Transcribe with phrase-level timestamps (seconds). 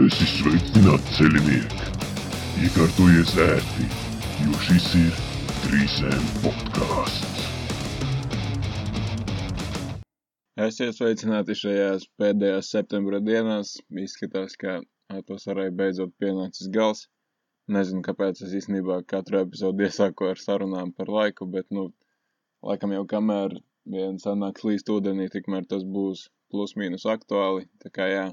[0.00, 1.88] Esi sveicināts ceļinieki!
[2.64, 3.88] Iekārtojies ērti,
[4.40, 5.18] jo šis ir
[5.66, 7.42] trīsēm podkāsts.
[10.64, 13.74] Esiet sveicināti šajās pēdējās septembra dienās.
[14.06, 14.78] Izskatās, ka
[15.12, 17.04] atvasarai beidzot pienācis gals.
[17.68, 21.90] Nezinu, kāpēc es īstenībā katru epizodu iesāku ar sarunām par laiku, bet, nu,
[22.64, 27.68] laikam jau kamēr viens sanāks līst ūdenī, tikmēr tas būs plus mīnus aktuāli.
[27.84, 28.30] Tā kā jā,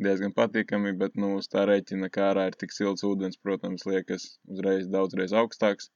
[0.00, 4.38] diezgan patīkami, bet, nu, uz tā rēķina, kā ārā ir tik silts ūdens, protams, liekas
[4.48, 5.90] uzreiz daudzreiz augstāks.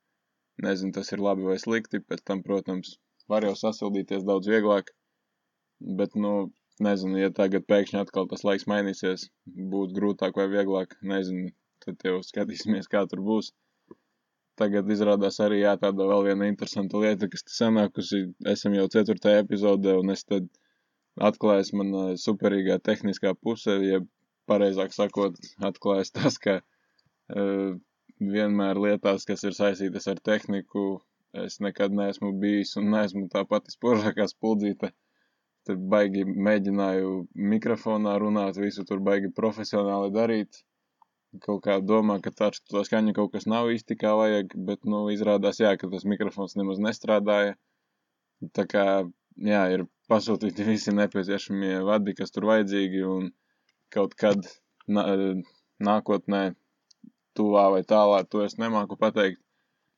[0.63, 2.97] Nezinu, tas ir labi vai slikti, pēc tam, protams,
[3.29, 4.93] var jau sasildīties daudz vieglāk.
[6.01, 9.29] Bet, nu, nezinu, ja tagad pēkšņi atkal tas laiks mainīsies,
[9.73, 11.53] būs grūtāk vai vieglāk, nezinu,
[11.85, 13.53] tad jau skatīsimies, kā tur būs.
[14.57, 18.23] Tagad izrādās arī jā, tāda vēl viena interesanta lieta, kas te sanākusi.
[18.49, 20.49] Esam jau ceturtajā epizodē, un es tad
[21.17, 24.01] atklājas mana superīgā tehniskā puse, ja
[24.51, 27.77] pareizāk sakot, atklājas tas, ka uh,
[28.21, 30.87] vienmēr lietās, kas ir saistītas ar tehniku,
[31.37, 34.93] es nekad neesmu bijis un neesmu tā pati spožākā spuldzīte.
[35.67, 37.13] Tad baigi mēģināju
[37.53, 40.63] mikrofonā runāt, visu tur baigi profesionāli darīt.
[41.43, 45.03] Kaut kā domā, ka tā, tā skaņa kaut kas nav īsti kā vajag, bet, nu,
[45.13, 47.57] izrādās, jā, ka tas mikrofons nemaz nestrādāja.
[48.57, 48.87] Tā kā,
[49.43, 53.31] jā, ir pasūtīti visi nepieciešamie vadi, kas tur vajadzīgi, un
[53.95, 54.47] kaut kad
[54.89, 55.05] nā,
[55.89, 56.43] nākotnē,
[57.37, 59.43] tuvā vai tālā, to es nemāku pateikt.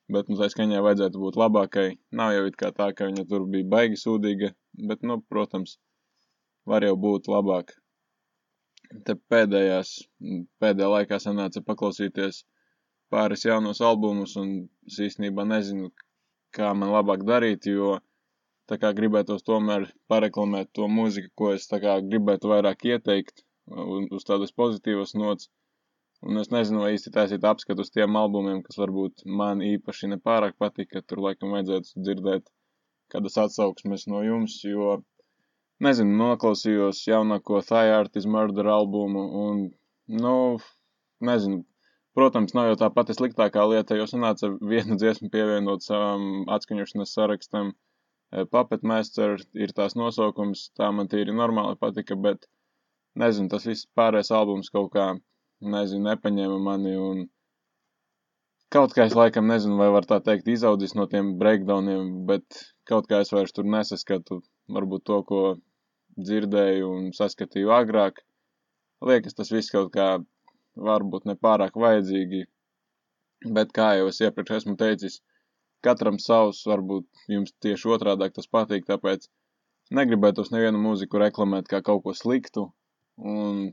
[0.09, 1.89] Bet, nu, tā skaņā vajadzētu būt labākai.
[2.17, 4.49] Nav jau it kā tā, ka viņa tur bija baigi sūdīga,
[4.89, 5.75] bet, nu, protams,
[6.65, 7.75] var jau būt labāk.
[9.05, 9.91] Te pēdējās,
[10.63, 12.41] pēdējā laikā sanāca paklausīties
[13.13, 14.55] pāris jaunos albumus, un
[14.89, 15.91] es īstenībā nezinu,
[16.57, 17.99] kā man labāk darīt, jo
[18.69, 23.43] tā kā gribētos tomēr pareklamēt to mūziku, ko es kā gribētu vairāk ieteikt
[24.17, 25.49] uz tādas pozitīvas nots.
[26.21, 30.57] Un es nezinu, vai īsti taisīt apskatu uz tiem albumiem, kas varbūt man īpaši nepārāk
[30.59, 31.01] patika.
[31.01, 32.49] Tur laikam vajadzētu dzirdēt
[33.13, 34.97] kādas atsauksmes no jums, jo,
[35.85, 39.63] nezinu, noklausījos jaunāko Thai Art is Murder albumu un,
[40.25, 40.35] nu,
[41.31, 41.63] nezinu,
[42.19, 47.71] protams, nav jau tā pati sliktākā lieta, jo sanāca vienu dziesmu pievienot savam atskaņošanas sarakstam.
[47.71, 47.88] Puppet
[48.31, 52.45] Master ir tās nosaukums, tā man tīri normāli patika, bet,
[53.15, 55.07] nezinu, tas viss pārējais albums kaut kā
[55.61, 57.23] nezinu, nepaņēma mani un
[58.69, 62.45] kaut kā es laikam nezinu, vai var tā teikt izaudzis no tiem breakdowniem, bet
[62.85, 65.41] kaut kā es vairs tur nesaskatu varbūt to, ko
[66.19, 68.21] dzirdēju un saskatīju agrāk.
[69.09, 70.19] Liekas, tas viss kaut kā
[70.77, 72.45] varbūt nepārāk vajadzīgi,
[73.55, 75.19] bet kā jau es iepriekš esmu teicis,
[75.85, 79.27] katram savs, varbūt jums tieši otrādāk tas patīk, tāpēc
[79.95, 82.67] negribētos nevienu mūziku reklamēt kā kaut ko sliktu,
[83.17, 83.69] un,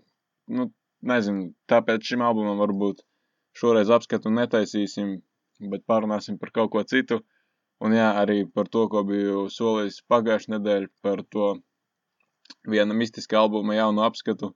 [0.48, 0.68] nu,
[1.12, 3.02] nezinu, tāpēc šim albumam varbūt
[3.56, 5.16] šoreiz apskatu netaisīsim,
[5.72, 7.22] bet parunāsim par kaut ko citu.
[7.84, 11.48] Un jā, arī par to, ko biju solījis pagājušajā nedēļā, par to
[12.72, 14.54] viena mistiska albuma jaunu apskatu.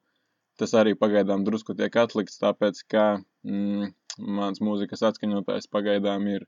[0.60, 3.04] Tas arī pagaidām drusku tiek atlikts, tāpēc, ka
[3.44, 3.92] mm,
[4.38, 6.46] mans mūzikas atskaņotājs pagaidām ir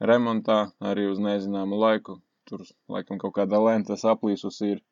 [0.00, 2.20] remontā, arī uz nezināmu laiku.
[2.48, 4.82] Tur laikam kaut kāda lenta saplīsus ir,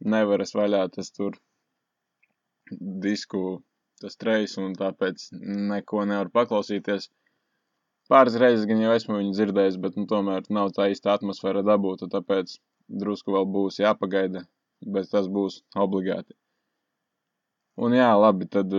[0.00, 1.36] nevaras vaļā tas tur
[3.06, 3.60] disku
[4.00, 5.26] tas trejs, un tāpēc
[5.72, 7.10] neko nevaru paklausīties.
[8.10, 12.08] Pāris reizes gan jau esmu viņu dzirdējis, bet nu, tomēr nav tā īsta atmosfēra dabūta,
[12.10, 12.56] tāpēc
[13.02, 14.46] drusku vēl būs jāpagaida,
[14.96, 16.34] bet tas būs obligāti.
[17.80, 18.72] Un jā, labi, tad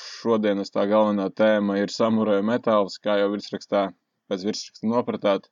[0.00, 3.86] šodienas tā galvenā tēma ir samuraju metāls, kā jau virsrakstā,
[4.30, 5.48] pēc virsraksta nopratāt.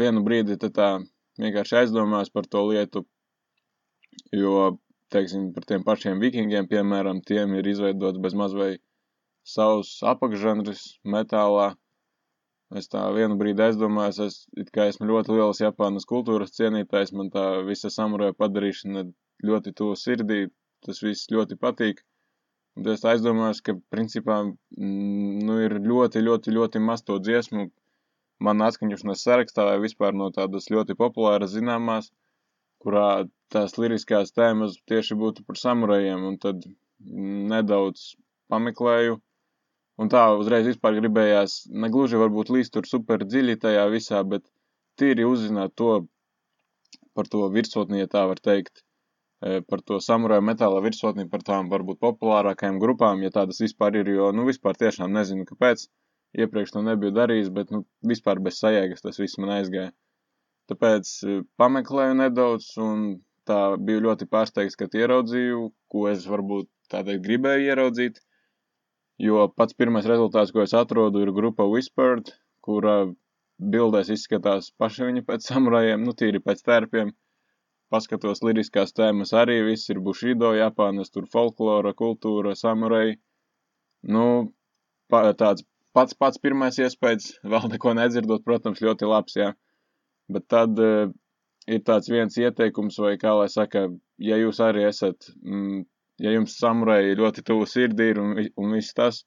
[0.00, 0.90] Vienu brīdi tā
[1.38, 3.04] vienkārši aizdomās par to lietu,
[4.34, 4.78] jo
[5.14, 8.72] teiksim, par tiem pašiem vikingiem, piemēram, tiem ir izveidots bez maz vai
[9.48, 10.82] savs apakšžanris
[11.16, 11.68] metālā.
[12.78, 17.30] Es tā vienu brīdi aizdomājos, es it kā esmu ļoti liels Japānas kultūras cienītājs, man
[17.32, 19.06] tā visa samuraja padarīšana
[19.48, 20.40] ļoti tuvu sirdī,
[20.84, 22.02] tas viss ļoti patīk.
[22.78, 27.64] Un es aizdomājos, ka principā mm, nu, ir ļoti, ļoti, ļoti maz to dziesmu
[28.46, 32.12] man atskaņošanas sarakstā vai vispār no tādas ļoti populāras zināmās,
[32.84, 36.62] kurā tās liriskās tēmas tieši būtu par samurajiem, un tad
[37.54, 38.12] nedaudz
[38.52, 39.18] pameklēju.
[39.98, 44.44] Un tā uzreiz vispār gribējās, negluži varbūt līst tur super dziļi tajā visā, bet
[45.00, 46.04] tīri uzzināt to
[47.18, 48.84] par to virsotni, ja tā var teikt,
[49.40, 54.32] par to samuraju metāla virsotni, par tām varbūt populārākajām grupām, ja tādas vispār ir, jo,
[54.34, 55.86] nu, vispār tiešām nezinu, kāpēc.
[56.38, 59.94] Iepriekš to nebiju darījis, bet, nu, vispār bez sajēgas tas viss man aizgāja.
[60.68, 63.06] Tāpēc e, pameklēju nedaudz un
[63.48, 68.20] tā biju ļoti pārsteigts, kad ieraudzīju, ko es varbūt tā teikt, gribēju ieraudzīt.
[69.22, 72.98] Jo pats pirmais rezultāts, ko es atrodu, ir grupa Whispered, kura
[73.58, 77.14] bildēs izskatās paši viņi pēc samurajiem, nu tīri pēc tērpiem.
[77.88, 83.16] Paskatos liriskās tēmas arī, viss ir Bushido, Japānas, tur folklora, kultūra, samurai.
[84.04, 84.24] Nu,
[85.08, 85.64] pa, tāds
[85.96, 89.52] pats pats pirmais iespējas, vēl neko nedzirdot, protams, ļoti labs, jā.
[90.28, 91.08] Bet tad uh,
[91.66, 93.86] ir tāds viens ieteikums, vai kā lai saka,
[94.20, 95.80] ja jūs arī esat, mm,
[96.24, 99.22] ja jums samurai ļoti tuvu sirdī ir un, un viss tas,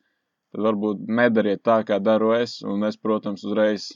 [0.53, 3.89] tad varbūt nedariet tā, kā daru es, un es, protams, uzreiz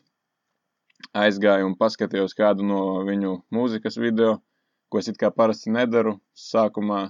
[1.13, 4.39] aizgāju un paskatījos kādu no viņu mūzikas video,
[4.89, 6.17] ko es it kā parasti nedaru.
[6.37, 7.09] Sākumā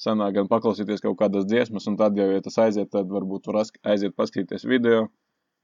[0.00, 3.62] sanāk gan paklausīties kaut kādas dziesmas, un tad jau, ja tas aiziet, tad varbūt var
[3.92, 5.08] aiziet paskatīties video.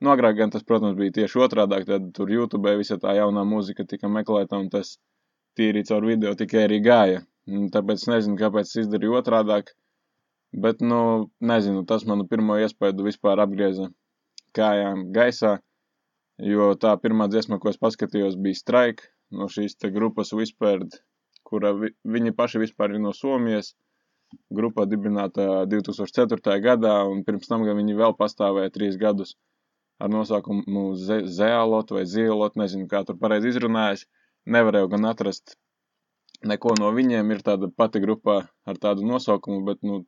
[0.00, 3.84] Nu, agrāk gan tas, protams, bija tieši otrādāk, tad tur YouTube visa tā jaunā mūzika
[3.88, 4.94] tika meklēta, un tas
[5.58, 7.24] tīri caur video tikai arī gāja.
[7.74, 9.74] Tāpēc nezinu, kāpēc es izdarīju otrādāk,
[10.64, 13.90] bet, nu, nezinu, tas manu pirmo iespēju vispār apgrieza
[14.56, 15.58] kājām gaisā,
[16.52, 20.96] jo tā pirmā dziesma, ko es paskatījos, bija Strike no šīs grupas Whispered,
[21.50, 23.74] kura vi, viņi paši vispār ir no Somijas.
[24.54, 26.58] Grupa dibināta 2004.
[26.62, 29.34] gadā, un pirms tam viņi vēl pastāvēja trīs gadus
[30.00, 34.06] ar nosaukumu Zealot vai Zielot, nezinu, kā tur pareizi izrunājas.
[34.48, 35.58] Nevarēju gan atrast
[36.46, 40.00] neko no viņiem, ir tāda pati grupa ar tādu nosaukumu, bet, nu,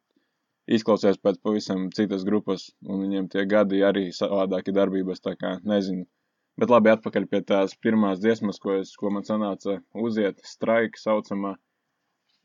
[0.78, 6.06] izklausās pēc pavisam citas grupas, un viņiem tie gadi arī savādāki darbības, tā kā nezinu.
[6.60, 9.78] Bet labi, atpakaļ pie tās pirmās dziesmas, ko, es, ko man sanāca
[10.08, 11.54] uziet, straika saucamā.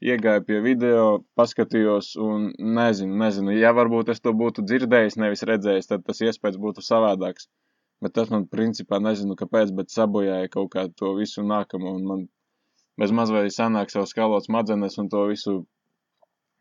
[0.07, 1.06] Iegāju pie video,
[1.39, 6.59] paskatījos un nezinu, nezinu, ja varbūt es to būtu dzirdējis, nevis redzējis, tad tas iespējas
[6.62, 7.50] būtu savādāks.
[8.06, 12.27] Bet tas man principā nezinu, kāpēc, bet sabojāja kaut kā to visu nākamo un man
[13.01, 15.56] bez mazvai sanāk savu skalot smadzenes un to visu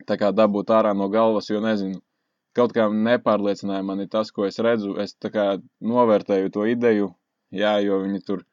[0.08, 2.00] tā kā dabūt ārā no galvas, jo nezinu.
[2.56, 4.96] Kaut kā nepārliecināja mani tas, ko es redzu.
[5.00, 5.46] Es tā kā
[5.92, 7.10] novērtēju to ideju,
[7.54, 8.44] jā, jo viņi tur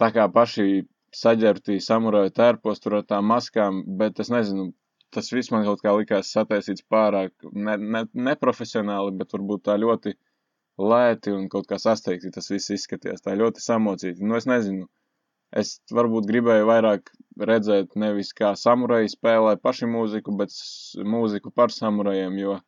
[0.00, 4.70] tā kā paši saģērbtī samuraju tērpos tur ar tām maskām, bet es nezinu,
[5.14, 10.16] tas viss man kaut kā likās sataisīts pārāk ne, ne, neprofesionāli, bet varbūt tā ļoti
[10.76, 14.24] lēti un kaut kā sasteigti tas viss izskaties, tā ļoti samocīti.
[14.24, 14.88] Nu, es nezinu,
[15.56, 17.12] es varbūt gribēju vairāk
[17.50, 20.52] redzēt nevis kā samuraji spēlē paši mūziku, bet
[21.14, 22.58] mūziku par samurajiem, jo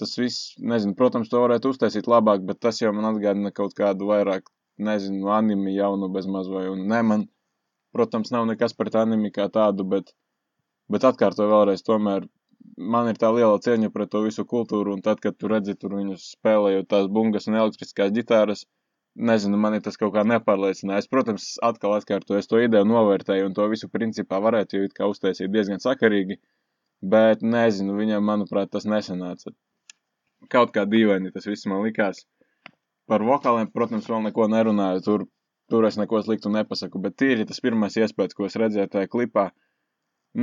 [0.00, 4.08] tas viss, nezinu, protams, to varētu uztaisīt labāk, bet tas jau man atgādina kaut kādu
[4.10, 4.48] vairāk,
[4.90, 7.28] nezinu, animi jaunu bez maz vai, un ne, man,
[7.96, 10.12] protams, nav nekas pret animi kā tādu, bet,
[10.92, 12.26] bet atkārtoju vēlreiz, tomēr
[12.94, 15.96] man ir tā liela cieņa pret to visu kultūru, un tad, kad tu redzi tur
[15.98, 18.66] viņus spēlējot tās bungas un elektriskās ģitāras,
[19.30, 21.04] nezinu, man ir tas kaut kā nepārliecināja.
[21.04, 24.94] Es, protams, atkal atkārtoju, es to ideju novērtēju, un to visu principā varētu jau it
[24.96, 26.38] kā uztaisīt diezgan sakarīgi,
[27.14, 29.52] bet nezinu, viņam, manuprāt, tas nesanāca
[30.48, 32.24] kaut kā dīvaini tas viss man likās.
[33.10, 35.26] Par vokāliem, protams, vēl neko nerunāju, tur,
[35.70, 39.50] tur es neko sliktu nepasaku, bet tīri tas pirmais iespējas, ko es redzēju tajā klipā,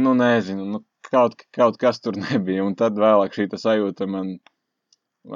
[0.03, 4.35] nu nezinu, nu kaut, kaut kas tur nebija, un tad vēlāk šī sajūta man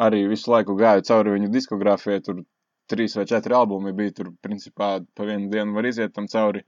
[0.08, 2.44] arī visu laiku gāju cauri viņu diskogrāfijai, tur
[2.92, 6.64] trīs vai četri albumi bija, tur principā pa vienu dienu var iziet tam cauri.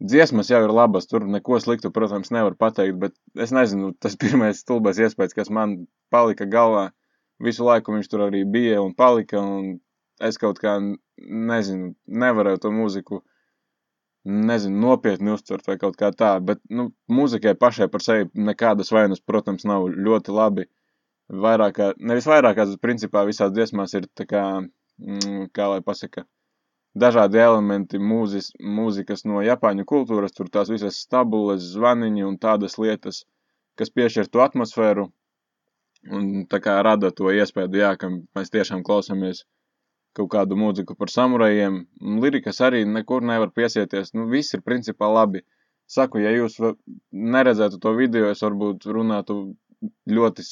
[0.00, 3.12] Dziesmas jau ir labas, tur neko sliktu, protams, nevar pateikt, bet
[3.44, 5.76] es nezinu, tas pirmais stulbais iespējas, kas man
[6.14, 6.86] palika galvā,
[7.44, 9.74] visu laiku viņš tur arī bija un palika, un
[10.24, 10.78] es kaut kā,
[11.50, 11.92] nezinu,
[12.24, 13.20] nevarēju to mūziku,
[14.24, 19.20] nezinu, nopietni uztvert vai kaut kā tā, bet, nu, mūzikai pašai par sevi nekādas vainas,
[19.20, 20.68] protams, nav ļoti labi.
[21.30, 24.44] Vairāk, kā, nevis vairāk, kā, principā visās dziesmās ir tā kā,
[24.98, 26.24] mm, kā lai pasaka,
[26.94, 33.24] dažādi elementi mūzis, mūzikas no Japāņu kultūras, tur tās visas stabules, zvaniņi un tādas lietas,
[33.78, 35.10] kas piešķir to atmosfēru
[36.10, 39.44] un tā kā rada to iespēju, jā, ka mēs tiešām klausamies
[40.16, 41.84] kaut kādu mūziku par samurajiem.
[42.22, 45.44] Lirikas arī nekur nevar piesieties, nu viss ir principā labi.
[45.90, 46.56] Saku, ja jūs
[47.10, 49.40] neredzētu to video, es varbūt runātu
[50.10, 50.44] ļoti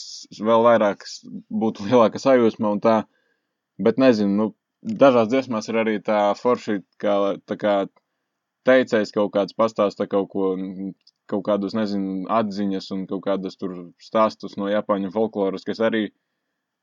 [0.43, 1.05] vēl vairāk,
[1.51, 2.97] būtu lielāka sajūsma un tā,
[3.83, 4.49] bet nezinu, nu,
[4.83, 7.15] dažās dziesmās ir arī tā forši, kā,
[7.47, 7.75] tā kā
[8.69, 10.53] teicējs kaut kāds pastāsta kaut ko,
[11.31, 16.09] kaut kādus, nezinu, atziņas un kaut kādas tur stāstus no Japāņu folkloras, kas arī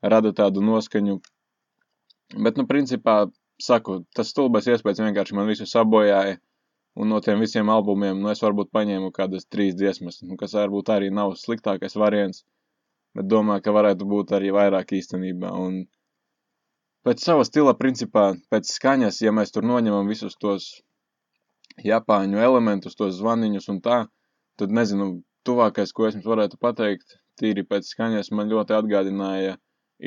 [0.04, 1.20] rada tādu noskaņu.
[2.36, 3.26] Bet, nu, principā,
[3.62, 6.40] saku, tas stulbais iespējas vienkārši man visu sabojāja,
[6.96, 10.92] un no tiem visiem albumiem, nu, es varbūt paņēmu kādas trīs dziesmas, nu, kas varbūt
[10.96, 12.44] arī nav sliktākais variants,
[13.16, 15.86] bet domāju, ka varētu būt arī vairāk īstenībā, un
[17.06, 20.70] pēc sava stila, principā, pēc skaņas, ja mēs tur noņemam visus tos
[21.86, 24.00] japāņu elementus, tos zvaniņus un tā,
[24.60, 25.12] tad nezinu,
[25.46, 29.60] tuvākais, ko es jums varētu pateikt, tīri pēc skaņas, man ļoti atgādināja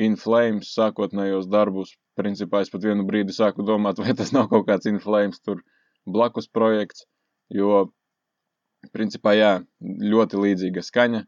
[0.05, 1.95] In Flames sākotnējos darbus.
[2.19, 5.63] Principā es pat vienu brīdi sāku domāt, vai tas nav kaut kāds In Flames tur
[6.05, 7.07] blakus projekts,
[7.49, 7.87] jo,
[8.93, 11.23] principā, jā, ļoti līdzīga skaņa.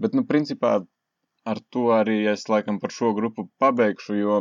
[0.00, 0.78] Bet, nu, principā,
[1.44, 4.38] ar to arī es laikam par šo grupu pabeigšu, jo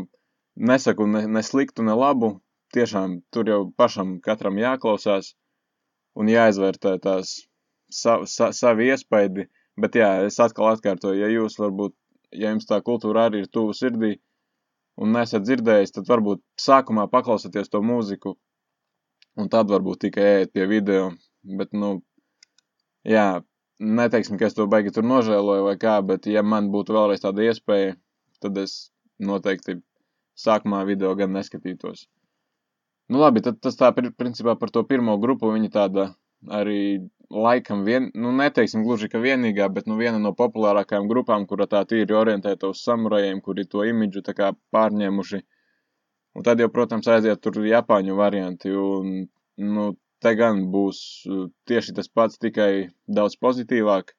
[0.55, 2.37] nesaku ne, ne sliktu, ne labu.
[2.73, 5.33] Tiešām tur jau pašam katram jāklausās
[6.17, 7.35] un jāizvērtē tās
[7.93, 9.47] sa, sa, savi iespaidi.
[9.77, 11.93] Bet jā, es atkal atkārtoju, ja jūs varbūt,
[12.33, 14.15] ja jums tā kultūra arī ir tuvu sirdī
[15.01, 18.35] un nesat dzirdējis, tad varbūt sākumā paklausieties to mūziku
[19.37, 21.07] un tad varbūt tikai ejiet pie video.
[21.43, 21.95] Bet, nu,
[23.09, 23.41] jā,
[23.79, 27.49] neteiksim, ka es to baigi tur nožēloju vai kā, bet ja man būtu vēlreiz tāda
[27.49, 27.97] iespēja,
[28.43, 29.79] tad es noteikti
[30.39, 32.07] sākumā video gan neskatītos.
[33.11, 36.05] Nu labi, tad tas tā principā par to pirmo grupu, viņa tāda
[36.47, 41.67] arī laikam, vien, nu neteiksim gluži, ka vienīgā, bet nu viena no populārākajām grupām, kura
[41.69, 44.23] tā tīri orientēta uz samurajiem, kuri to imidžu
[44.75, 45.41] pārņēmuši.
[46.33, 49.89] Un tad jau, protams, aiziet tur Japāņu varianti, un, nu,
[50.23, 50.99] te gan būs
[51.29, 54.15] uh, tieši tas pats, tikai daudz pozitīvāk,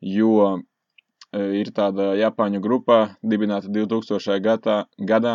[0.00, 0.62] jo
[1.34, 4.38] ir tāda Japāņu grupa, dibināta 2000.
[4.44, 5.34] gadā, gadā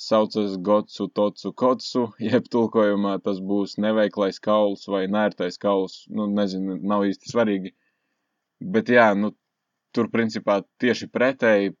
[0.00, 6.78] saucas Gotsu Totsu Kotsu, jeb tulkojumā tas būs neveiklais kauls vai nērtais kauls, nu, nezinu,
[6.82, 7.74] nav īsti svarīgi.
[8.60, 9.32] Bet jā, nu,
[9.96, 11.74] tur principā tieši pretēji,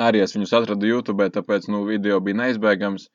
[0.00, 3.08] arī es viņus atradu YouTube, tāpēc, nu, video bija neizbēgams,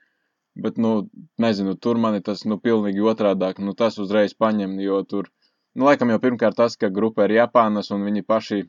[0.64, 1.10] bet, nu,
[1.42, 5.32] nezinu, tur mani tas, nu, pilnīgi otrādāk, nu, tas uzreiz paņem, jo tur,
[5.76, 8.64] nu, laikam jau pirmkārt tas, ka grupa ir Japānas un viņi paši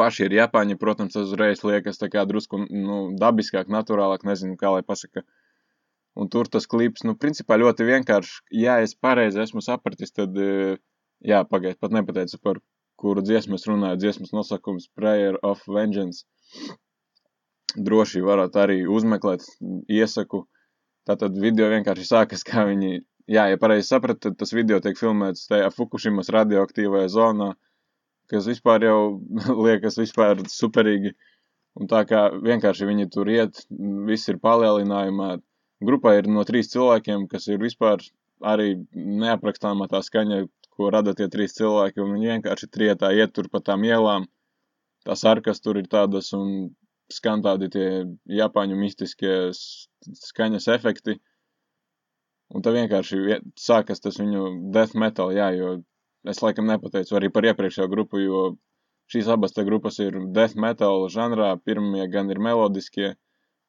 [0.00, 4.72] paši ir Japāņi, protams, tas uzreiz liekas tā kā drusku nu, dabiskāk, naturālāk, nezinu, kā
[4.76, 5.24] lai pasaka.
[6.16, 10.78] Un tur tas klips, nu, principā ļoti vienkārši, ja es pareizi esmu sapratis, tad, e,
[11.20, 12.62] jā, pagaid, pat nepateicu, par
[12.96, 16.24] kuru dziesmu es runāju, dziesmas nosakums Prayer of Vengeance.
[17.76, 19.44] Droši varat arī uzmeklēt,
[19.92, 20.46] iesaku.
[21.06, 25.44] Tātad video vienkārši sākas, kā viņi, jā, ja pareizi saprat, tad tas video tiek filmēts
[25.50, 27.52] tajā Fukushimas radioaktīvajā zonā,
[28.30, 28.98] kas vispār jau
[29.66, 31.14] liekas vispār superīgi.
[31.76, 33.66] Un tā kā vienkārši viņi tur iet,
[34.08, 35.34] viss ir palielinājumā.
[35.84, 38.00] Grupā ir no trīs cilvēkiem, kas ir vispār
[38.40, 43.60] arī neaprakstāmā tā skaņa, ko rada tie trīs cilvēki, viņi vienkārši trietā iet tur pa
[43.64, 44.26] tām ielām.
[45.06, 46.72] Tās arkas tur ir tādas, un
[47.12, 47.88] skan tādi tie
[48.40, 51.16] japāņu mistiskie skaņas efekti.
[52.54, 55.76] Un tā vienkārši sākas tas viņu death metal, jā, jo
[56.30, 58.42] es laikam nepateicu arī par iepriekšējo grupu, jo
[59.12, 63.14] šīs abas grupas ir death metal žanrā, pirmie gan ir melodiskie,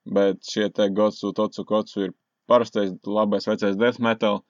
[0.05, 2.13] bet šie te Gotsu, Totsu, Kotsu ir
[2.47, 4.43] parastais labais vecais death metal.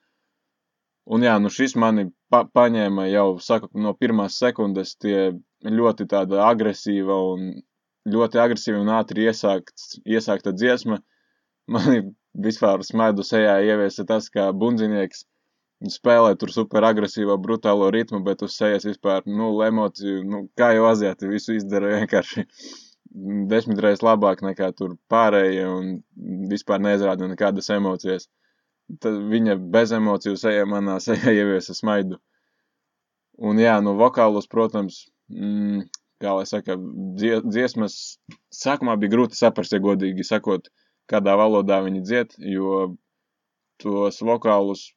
[1.08, 5.32] Un jā, nu šis mani pa paņēma jau, saku, no pirmās sekundes tie
[5.64, 7.48] ļoti tāda agresīva un
[8.08, 11.00] ļoti agresīva un ātri iesākts, iesākta dziesma.
[11.68, 12.02] Mani
[12.44, 15.24] vispār smaidu sejā ieviesa tas, kā bundzinieks
[15.86, 20.88] spēlē tur super agresīvo, brutālo ritmu, bet uz sejas vispār, nu, emociju, nu, kā jau
[20.90, 22.46] azieti, visu izdara vienkārši
[23.48, 25.92] desmitreiz labāk nekā tur pārējie un
[26.50, 28.28] vispār neizrāda nekādas emocijas.
[29.02, 32.18] Tad viņa bez emociju seja manā sejā ieviesa smaidu.
[33.38, 35.86] Un jā, nu, vokālus, protams, mm,
[36.18, 36.74] kā lai saka,
[37.14, 38.18] dziesmas
[38.50, 40.66] sākumā bija grūti saprast, ja godīgi sakot,
[41.08, 42.96] kādā valodā viņi dzied, jo
[43.78, 44.88] tos vokālus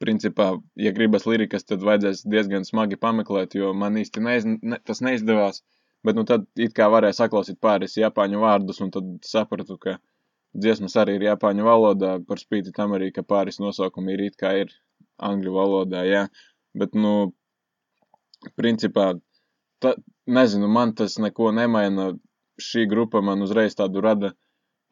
[0.00, 5.02] principā, ja gribas lirikas, tad vajadzēs diezgan smagi pameklēt, jo man īsti neiz, ne, tas
[5.04, 5.62] neizdevās.
[6.02, 9.98] Bet nu tad it kā varēja saklausīt pāris japāņu vārdus, un tad sapratu, ka
[10.58, 14.54] dziesmas arī ir japāņu valodā, par spīti tam arī, ka pāris nosaukumi ir it kā
[14.64, 14.74] ir
[15.22, 16.24] angļu valodā, jā.
[16.74, 17.32] Bet, nu,
[18.58, 19.12] principā,
[19.82, 19.94] ta,
[20.26, 22.12] nezinu, man tas neko nemaina.
[22.62, 24.34] Šī grupa man uzreiz tādu rada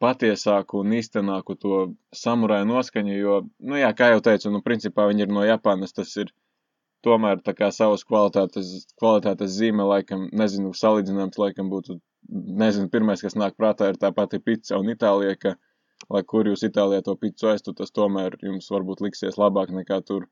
[0.01, 1.81] patiesāku un īstenāku to
[2.15, 3.39] samuraju noskaņu, jo,
[3.69, 6.31] nu jā, kā jau teicu, nu principā viņi ir no Japānas, tas ir
[7.05, 11.99] tomēr tā kā savas kvalitātes, kvalitātes zīme, laikam, nezinu, salīdzināms, laikam būtu,
[12.63, 15.55] nezinu, pirmais, kas nāk prātā, ir tā pati pizza un Itālija, ka,
[16.09, 20.27] lai kur jūs Itālijā to pizzu ēstu, tas tomēr jums varbūt liksies labāk nekā tur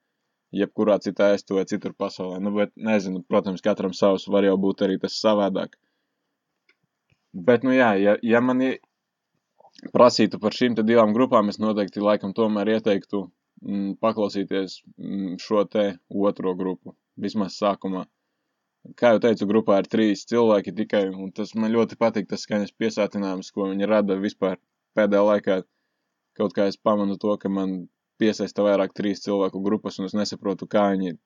[0.55, 2.39] jebkurā citā ēstu vai citur pasaulē.
[2.41, 5.77] Nu, bet, nezinu, protams, katram savs var jau būt arī tas savādāk.
[7.33, 8.63] Bet, nu jā, ja, ja man
[9.93, 15.85] prasītu par šīm divām grupām, es noteikti laikam tomēr ieteiktu mm, paklausīties mm, šo te
[16.29, 18.05] otro grupu, vismaz sākumā.
[18.99, 22.75] Kā jau teicu, grupā ir trīs cilvēki tikai, un tas man ļoti patīk, tas skaņas
[22.79, 24.57] piesātinājums, ko viņi rada vispār
[24.95, 25.57] pēdējā laikā.
[26.39, 27.81] Kaut kā es pamanu to, ka man
[28.19, 31.17] piesaista vairāk trīs cilvēku grupas, un es nesaprotu, kā viņi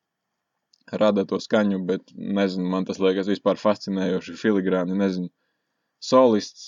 [1.03, 5.29] rada to skaņu, bet nezinu, man tas liekas vispār fascinējoši filigrāni, nezinu.
[6.03, 6.67] Solists,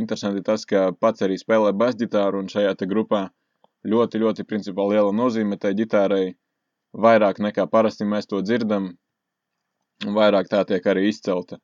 [0.00, 3.26] interesanti tas, ka pats arī spēlē basģitāru un šajā grupā
[3.92, 6.36] ļoti, ļoti principā liela nozīme tai ģitārai,
[7.06, 8.92] vairāk nekā parasti mēs to dzirdam,
[10.06, 11.58] un vairāk tā tiek arī izcelta.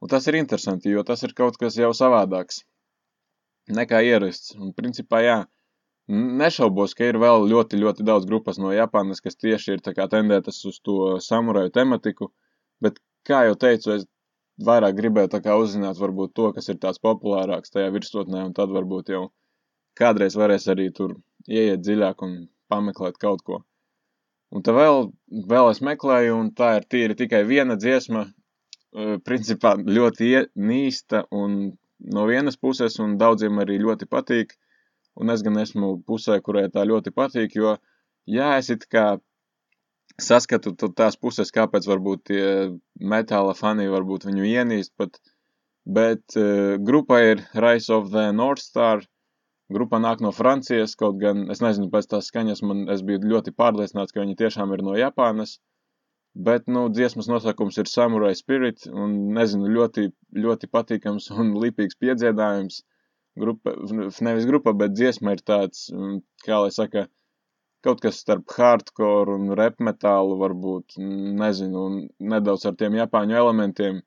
[0.00, 2.62] Un tas ir interesanti, jo tas ir kaut kas jau savādāks
[3.68, 4.54] nekā ierasts.
[4.56, 5.38] Un principā jā,
[6.10, 10.80] Nešaubos, ka ir vēl ļoti, ļoti daudz grupas no Japānas, kas tieši ir tendētas uz
[10.82, 12.32] to samuraju tematiku,
[12.82, 14.08] bet, kā jau teicu, es
[14.66, 18.72] vairāk gribēju tā kā uzzināt varbūt to, kas ir tāds populārāks tajā virsotnē, un tad
[18.74, 19.24] varbūt jau
[19.98, 21.16] kādreiz varēs arī tur
[21.48, 22.36] ieiet dziļāk un
[22.70, 23.62] pameklēt kaut ko.
[24.50, 25.10] Un tā vēl,
[25.50, 28.24] vēl es meklēju, un tā ir tīri tikai viena dziesma,
[29.26, 31.60] principā ļoti nīsta un
[32.00, 34.56] no vienas puses, un daudziem arī ļoti patīk–
[35.20, 37.74] un es gan esmu pusē, kurai tā ļoti patīk, jo,
[38.30, 39.04] jā, es it kā
[40.24, 42.44] saskatu tās puses, kāpēc varbūt tie
[43.12, 45.18] metāla fani varbūt viņu ienīst, pat,
[45.86, 49.04] bet uh, grupa ir Rise of the North Star,
[49.70, 53.54] grupa nāk no Francijas, kaut gan, es nezinu, pēc tās skaņas man, es biju ļoti
[53.56, 55.58] pārliecināts, ka viņi tiešām ir no Japānas,
[56.34, 62.82] bet, nu, dziesmas nosakums ir Samurai Spirit, un, nezinu, ļoti, ļoti patīkams un lipīgs piedziedājums,
[63.40, 63.74] grupa,
[64.26, 65.88] nevis grupa, bet dziesma ir tāds,
[66.46, 67.06] kā lai saka,
[67.84, 70.98] kaut kas starp hardcore un rap metālu varbūt,
[71.40, 72.00] nezinu, un
[72.32, 74.00] nedaudz ar tiem japāņu elementiem,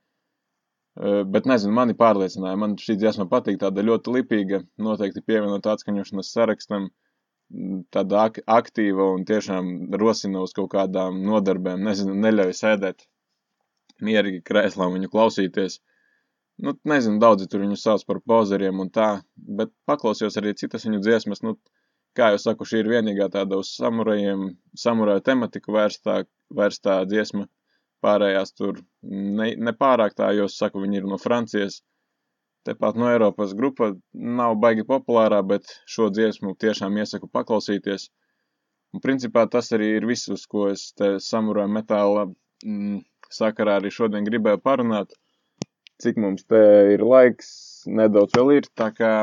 [1.34, 6.92] bet nezinu, mani pārliecināja, man šī dziesma patīk, tāda ļoti lipīga, noteikti pievienot atskaņošanas sarakstam,
[7.94, 13.08] tāda ak aktīva un tiešām rosina uz kaut kādām nodarbēm, nezinu, neļauj sēdēt
[14.04, 15.80] mierīgi krēslā viņu klausīties.
[16.64, 21.02] Nu, nezinu, daudzi tur viņu sauc par pozeriem un tā, bet paklausījos arī citas viņu
[21.02, 21.56] dziesmas, nu,
[22.18, 27.48] kā jau saku, šī ir vienīgā tāda uz samurajiem, samuraju tematiku vērstā, vērstā dziesma,
[28.04, 31.82] pārējās tur ne, nepārāk tā, jo, saku, viņi ir no Francijas,
[32.68, 38.10] tepat no Eiropas grupa, nav baigi populārā, bet šo dziesmu tiešām iesaku paklausīties,
[38.94, 43.02] un principā tas arī ir viss, uz ko es te samuraju metāla mm,
[43.34, 45.16] sakarā arī šodien gribēju parunāt,
[46.04, 46.62] cik mums te
[46.94, 47.50] ir laiks,
[47.88, 49.14] nedaudz vēl ir, tā kā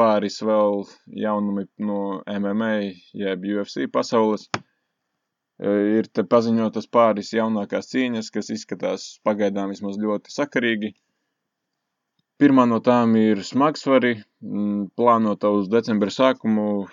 [0.00, 0.82] pāris vēl
[1.24, 2.72] jaunumi no MMA
[3.22, 4.48] jeb UFC pasaules.
[5.60, 5.68] E,
[6.00, 10.94] ir te paziņotas pāris jaunākās cīņas, kas izskatās pagaidām vismaz ļoti sakarīgi.
[12.40, 14.14] Pirmā no tām ir smagsvari,
[14.96, 16.86] plānota uz decembra sākumu,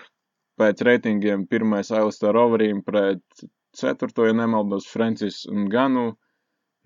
[0.59, 3.23] pēc reitingiem pirmais Ailstar Overīm pret
[3.77, 6.09] ceturto, ja nemaldos, Francis un Ganu.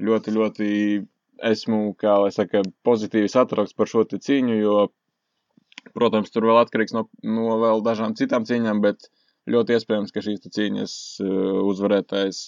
[0.01, 0.69] Ļoti, ļoti
[1.49, 4.77] esmu, kā lai saka, pozitīvi satraukts par šo cīņu, jo,
[5.95, 9.09] protams, tur vēl atkarīgs no, no vēl dažām citām cīņām, bet
[9.51, 12.43] ļoti iespējams, ka šīs cīņas uh, uzvarētājs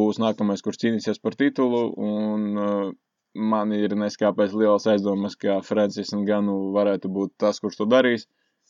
[0.00, 2.92] būs nākamais, kurš cīnīsies par titulu, un uh,
[3.34, 8.28] man ir neskāpēc liels aizdomas, ka Francis Ganu varētu būt tas, kurš to darīs,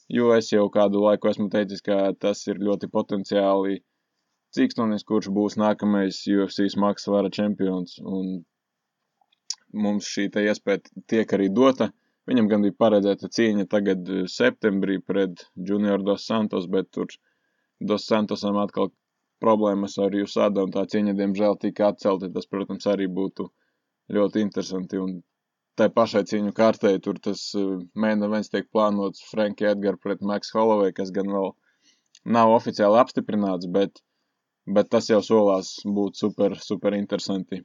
[0.09, 3.83] jo es jau kādu laiku esmu teicis, ka tas ir ļoti potenciāli
[4.55, 8.45] Cīkstonis, kurš būs nākamais UFC smagsvara čempions, un
[9.75, 11.91] mums šī iespēja tiek arī dota.
[12.31, 17.11] Viņam gan bija paredzēta cīņa tagad eh, septembrī pret Junior Dos Santos, bet tur
[17.91, 18.91] Dos Santosam atkal
[19.45, 22.31] problēmas ar Jusādu un tā cīņa, diemžēl, tika atcelta.
[22.37, 23.49] Tas, protams, arī būtu
[24.17, 25.01] ļoti interesanti.
[25.05, 25.19] Un
[25.77, 30.55] tai pašai cīņu kārtē tur tas eh, mēna viens tiek plānots Frankie Edgar pret Max
[30.57, 31.53] Holloway, kas gan vēl
[32.39, 34.01] nav oficiāli apstiprināts, bet,
[34.79, 37.61] bet tas jau solās būt super, super interesanti.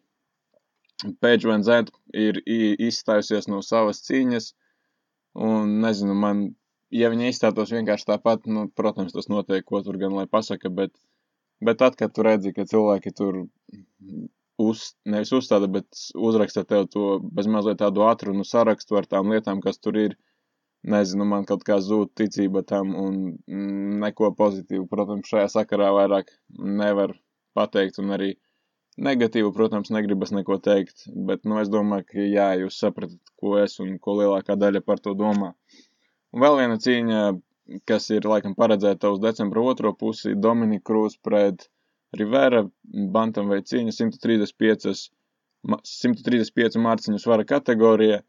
[1.00, 4.54] Zet ir izstājusies no savas cīņas,
[5.50, 6.42] un nezinu, man,
[6.92, 10.92] ja viņa izstātos vienkārši tāpat, nu, protams, tas notiek, ko tur gan lai pasaka, bet,
[11.64, 13.46] bet tad, kad tu redzi, ka cilvēki tur
[14.60, 19.64] uz, nevis uzstāda, bet uzraksta tev to bez mazliet tādu atrunu sarakstu ar tām lietām,
[19.64, 20.18] kas tur ir,
[20.84, 23.24] nezinu, man kaut kā zūd ticība tam un
[24.04, 26.36] neko pozitīvu, protams, šajā sakarā vairāk
[26.84, 27.16] nevar
[27.56, 28.34] pateikt un arī
[29.00, 33.78] Negatīvu, protams, negribas neko teikt, bet, nu, es domāju, ka jā, jūs sapratat, ko es
[33.80, 35.54] un ko lielākā daļa par to domā.
[36.36, 37.22] Un vēl viena cīņa,
[37.88, 41.70] kas ir, laikam, paredzēta uz decembra otro pusi, Dominika Krūs pret
[42.20, 42.66] Rivera,
[43.16, 45.08] bantamvei cīņa 135,
[45.94, 48.20] 135 mārciņu svara kategorija.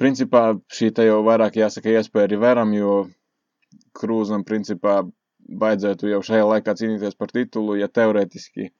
[0.00, 2.98] Principā šī te jau vairāk jāsaka iespēja Riveram, jo
[3.94, 5.02] Krūzam, principā,
[5.62, 8.70] vajadzētu jau šajā laikā cīnīties par titulu, ja teoretiski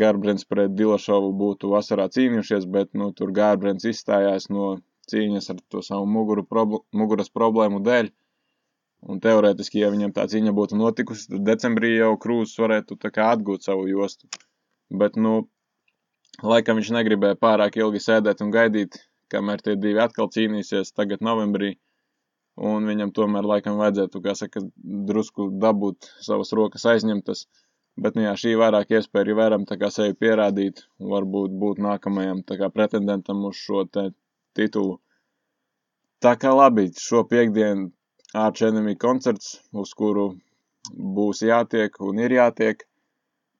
[0.00, 4.76] Gārbrens pret Dilašovu būtu vasarā cīnījušies, bet nu, tur Gārbrens izstājās no
[5.10, 8.10] cīņas ar to savu muguru proble muguras problēmu dēļ.
[9.12, 13.28] Un teorētiski, ja viņam tā cīņa būtu notikusi, tad decembrī jau Krūzs varētu tā kā
[13.34, 14.26] atgūt savu jostu.
[15.02, 15.34] Bet, nu,
[16.42, 18.98] laikam viņš negribēja pārāk ilgi sēdēt un gaidīt,
[19.32, 21.76] kamēr tie divi atkal cīnīsies tagad novembrī.
[22.56, 24.62] Un viņam tomēr laikam vajadzētu, kā saka,
[25.10, 27.44] drusku dabūt savas rokas aizņemtas.
[27.96, 32.68] Bet, nu jā, šī vairāk iespēja arī varam sevi pierādīt un varbūt būt nākamajam kā
[32.68, 33.86] pretendentam uz šo
[34.56, 34.98] titulu.
[36.20, 37.90] Tā kā labi, šo piekdienu
[38.34, 40.26] Arch Enemy koncerts, uz kuru
[40.92, 42.84] būs jātiek un ir jātiek.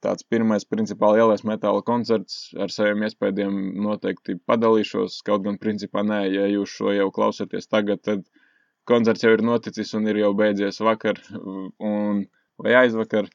[0.05, 5.23] Tāds pirmais, principā, lielais metāla koncerts ar saviem iespējām noteikti padalīšos.
[5.27, 8.29] Kaut gan, principā, nē, ja jūs šo jau klausāties tagad, tad
[8.87, 12.27] koncerts jau ir noticis un ir jau beidzies vakar un,
[12.61, 13.33] vai aizvakar.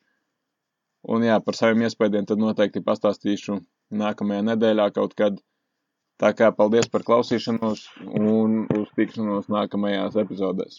[1.10, 3.58] Un jā, par saviem iespējām tad noteikti pastāstīšu
[4.02, 5.40] nākamajā nedēļā kaut kad.
[6.22, 10.76] Tā kā paldies par klausīšanos un uz tikšanos nākamajās epizodēs.